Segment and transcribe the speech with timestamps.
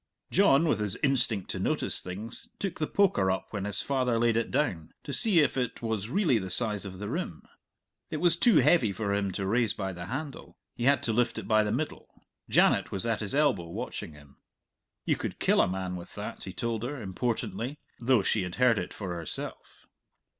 [0.31, 4.35] John, with his instinct to notice things, took the poker up when his father laid
[4.35, 7.43] it down, to see if it was really the size of the rim.
[8.09, 11.37] It was too heavy for him to raise by the handle; he had to lift
[11.37, 12.09] it by the middle.
[12.49, 14.37] Janet was at his elbow, watching him.
[15.05, 18.79] "You could kill a man with that," he told her, importantly, though she had heard
[18.79, 19.85] it for herself.